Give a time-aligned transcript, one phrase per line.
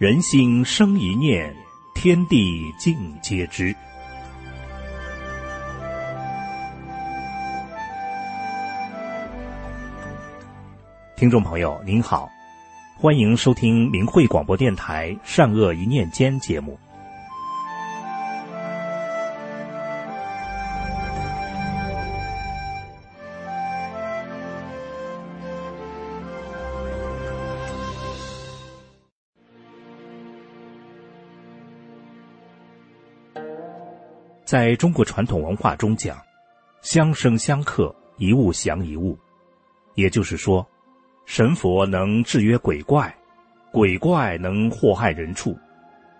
[0.00, 1.54] 人心生一念，
[1.94, 3.76] 天地尽皆知。
[11.18, 12.30] 听众朋友您好，
[12.96, 16.78] 欢迎收听明慧广播电台《善恶一念间》节目。
[34.50, 36.20] 在中国传统文化中讲，
[36.82, 39.16] 相生相克，一物降一物，
[39.94, 40.66] 也就是说，
[41.24, 43.14] 神佛能制约鬼怪，
[43.70, 45.56] 鬼怪能祸害人畜，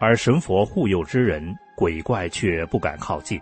[0.00, 3.38] 而神佛护佑之人，鬼怪却不敢靠近。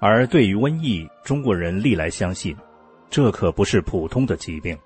[0.00, 2.54] 而对于瘟疫，中国人历来相信，
[3.08, 4.78] 这可不是普通的疾病，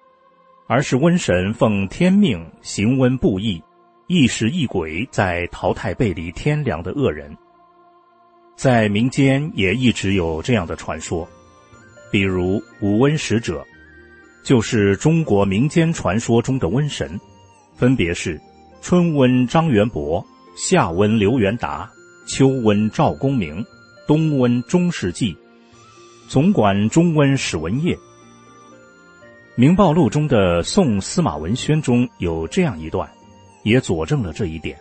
[0.68, 3.60] 而是瘟神奉天命行瘟布疫，
[4.06, 7.36] 一时一鬼在淘汰背离天良的恶人。
[8.56, 11.28] 在民间也一直有这样的传说，
[12.10, 13.62] 比如五瘟使者，
[14.42, 17.20] 就是中国民间传说中的瘟神，
[17.76, 18.40] 分别是
[18.80, 20.24] 春瘟张元博、
[20.56, 21.90] 夏瘟刘元达、
[22.26, 23.62] 秋瘟赵公明、
[24.06, 25.36] 冬瘟钟世纪，
[26.26, 27.94] 总管中瘟史文业。
[29.54, 33.06] 《明报录》中的《宋司马文宣》中有这样一段，
[33.64, 34.78] 也佐证了这一点。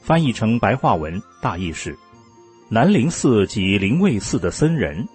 [0.00, 1.94] 翻译成白话文，大意是。
[2.68, 5.06] 南林寺及灵位寺的僧人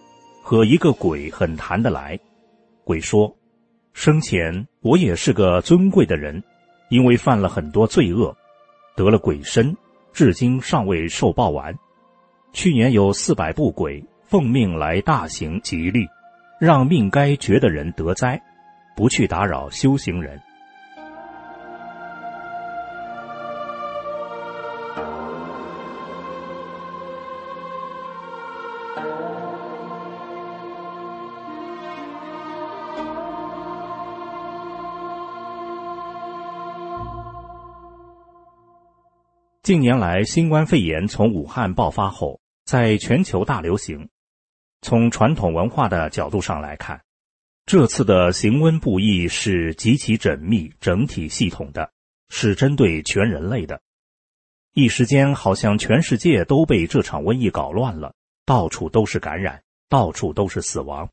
[0.42, 2.18] 和一个鬼很谈得来。
[2.86, 3.36] 鬼说
[3.92, 6.42] ：“生前我也是个尊贵的人，
[6.90, 8.34] 因为犯了很多罪恶，
[8.96, 9.76] 得了鬼身，
[10.14, 11.78] 至今尚未受报完。
[12.54, 16.08] 去年有四百部鬼奉命来大行吉律，
[16.58, 18.42] 让命该绝的人得灾，
[18.96, 20.42] 不去打扰修行人。”
[39.64, 44.10] 近年来，新冠肺炎从武汉爆发后，在全球大流行。
[44.82, 47.02] 从传统文化的角度上来看，
[47.66, 51.92] 这次的行瘟布疫是极其缜密、整体系统的，
[52.28, 53.80] 是针对全人类的。
[54.74, 58.14] 一时间，好像全世界都被这场瘟疫搞乱了，
[58.46, 61.10] 到处都是感染，到处都是死亡。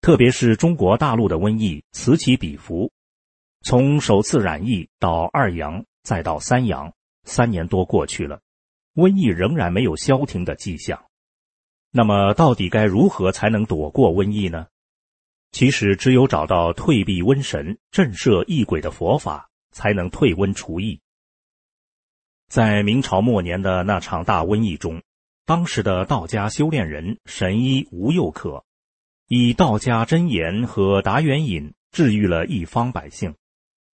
[0.00, 2.92] 特别是中国大陆的瘟疫此起彼伏，
[3.62, 6.92] 从首次染疫到二阳，再到三阳。
[7.26, 8.42] 三年多过去了，
[8.94, 11.06] 瘟疫仍然没有消停的迹象。
[11.90, 14.66] 那么，到底该如何才能躲过瘟疫呢？
[15.50, 21.00] 其实，只有找到退避瘟神、震慑异鬼的佛法，才能退瘟除疫。
[22.48, 25.02] 在明朝末年的那场大瘟疫中，
[25.44, 28.64] 当时的道家修炼人神医吴又可，
[29.28, 33.34] 以道家真言和达元饮治愈了一方百姓。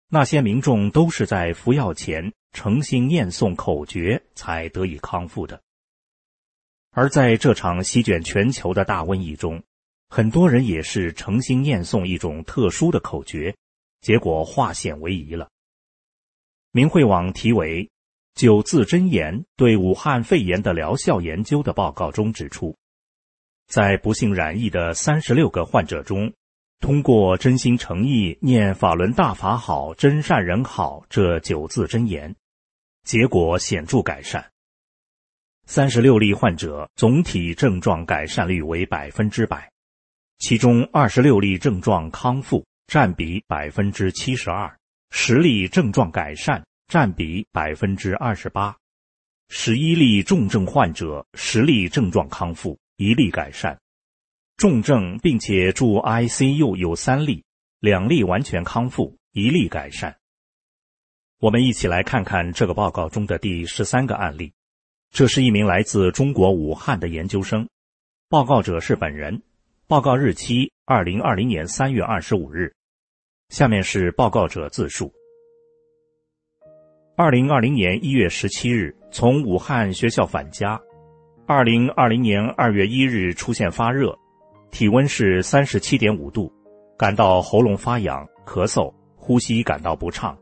[0.08, 2.32] 那些民众都是在服药前。
[2.52, 5.62] 诚心念诵口诀，才得以康复的。
[6.90, 9.62] 而在这场席卷全球的大瘟疫中，
[10.08, 13.54] 很多人也是诚心念诵一种特殊的口诀，
[14.00, 15.48] 结果化险为夷了。
[16.72, 17.84] 明慧网题为
[18.34, 22.76] 《九字真言对武汉肺炎的疗效研究》的报告中指出，
[23.66, 26.32] 在不幸染疫的三十六个患者中，
[26.80, 32.34] 通过真心诚意念“法轮大法好，真善人好”这九字真言。
[33.04, 34.50] 结果显著改善，
[35.66, 39.70] 三十六例患者总体症状改善率为百分之百，
[40.38, 44.76] 其中二十六例症状康复占比百分之七十二，
[45.10, 48.76] 十例症状改善占比百分之二十八，
[49.48, 53.80] 十一例重症患者十例症状康复一例改善，
[54.56, 57.44] 重症并且住 ICU 有三例，
[57.78, 60.16] 两例完全康复一例改善。
[61.38, 64.52] 我们一起来看看这个报告中的第十三个案例。
[65.12, 67.68] 这是一名来自中国武汉的研究生，
[68.28, 69.40] 报告者是本人，
[69.86, 72.74] 报告日期二零二零年三月二十五日。
[73.48, 75.14] 下面是报告者自述：
[77.22, 80.80] 二零二零年一月十七日从武汉学校返家，
[81.46, 84.18] 二零二零年二月一日出现发热，
[84.70, 86.50] 体温是三十七点五度，
[86.96, 90.34] 感到喉咙发痒、咳嗽、呼吸感到不畅。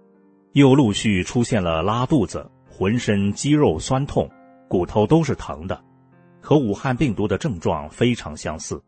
[0.53, 4.31] 又陆续出现了拉肚子、浑身肌肉酸痛、
[4.69, 5.83] 骨头都是疼的，
[6.41, 8.81] 和武汉病毒的症状非常相似。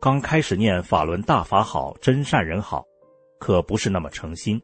[0.00, 2.82] 刚开始念法轮大法好，真善人好，
[3.38, 4.58] 可不是那么诚心，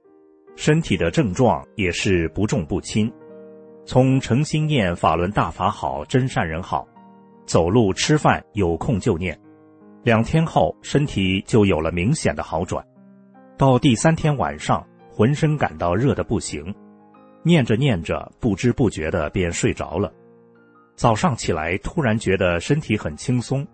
[0.60, 3.08] 身体的症状也是不重不轻。
[3.86, 6.84] 从诚心念法轮大法好，真善人好，
[7.46, 9.38] 走路吃饭有空就念，
[10.02, 12.84] 两天后身体就有了明显的好转。
[13.56, 16.74] 到第三天晚上，浑身感到热的不行，
[17.44, 20.12] 念着念着，不知不觉的便睡着了。
[20.96, 23.64] 早上起来，突然觉得身体很轻松，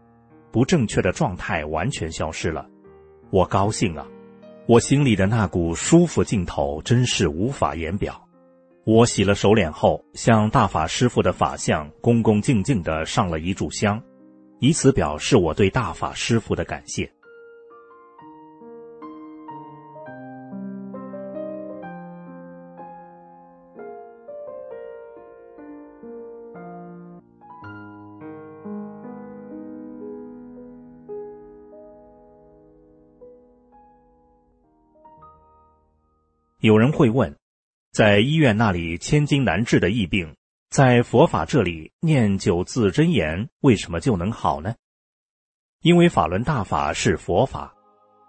[0.53, 2.67] 不正确的状态完全消失了。
[3.31, 4.07] 我高兴啊！
[4.67, 8.19] 我心里的那股舒服劲头真是无法言表。
[8.87, 14.03] 我洗了手脸后，向大法师父的法相恭恭敬敬地上了一炷香，
[14.61, 17.11] 以此表示我对大法师父的感谢。
[36.65, 37.37] 有人会问。
[37.93, 40.35] 在医院那里千金难治的疫病，
[40.71, 44.75] 在佛法这里念九字真言，为什么就能好呢？
[45.83, 47.71] 因为法轮大法是佛法，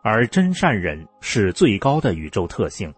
[0.03, 2.93] 而真善忍是最高的宇宙特性。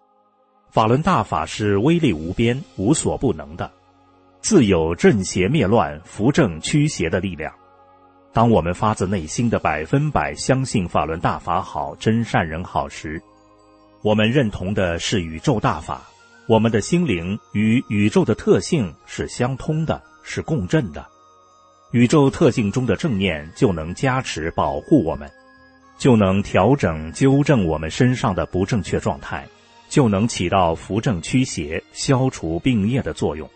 [0.72, 3.70] 法轮大法是威力无边、无所不能的，
[4.40, 7.54] 自有正邪灭乱、扶正驱邪的力量。
[8.32, 13.22] 当我们发自内心的百分百相信法轮大法好、真善人好时，
[14.02, 16.02] 我们认同的是宇宙大法。
[16.46, 21.06] 我们的心灵与宇宙的特性是相通的，是共振的。
[21.90, 25.30] 宇宙特性中的正念就能加持保护我们，
[25.98, 29.46] 就能调整纠正我们身上的不正确状态，
[29.88, 33.48] 就能起到扶正驱邪、消除病业的作用。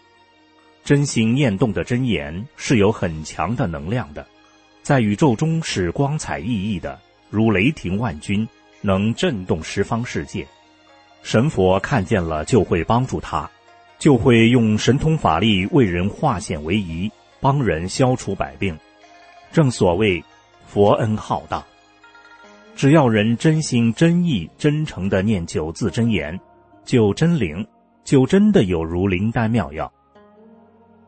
[0.85, 4.27] 真心念动的真言是有很强的能量的，
[4.83, 7.01] 在宇宙中是光彩熠熠的，
[7.31, 8.47] 如雷霆万钧，
[8.83, 10.47] 能震动十方世界。
[11.23, 13.49] 神佛看见了就会帮助他，
[13.99, 18.77] 就会用神通法力为人化险为夷，帮人消除百病。
[19.53, 20.23] 正所谓，
[20.67, 21.65] 佛恩浩大，
[22.75, 26.39] 只要人真心真意、真诚的念九字真言，
[26.85, 27.65] 就真灵，
[28.03, 29.93] 就真的有如灵丹妙药。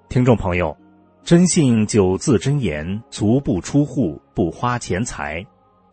[0.09, 0.77] 听众朋友，
[1.25, 5.45] 真信九字真言，足不出户，不花钱财。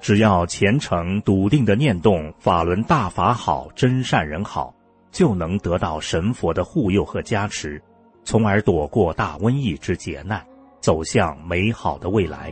[0.01, 4.74] 只要虔诚笃定的念动“法轮大法好，真善人好”，
[5.12, 7.80] 就能得到神佛的护佑和加持，
[8.24, 10.44] 从而躲过大瘟疫之劫难，
[10.80, 12.51] 走向美好的未来。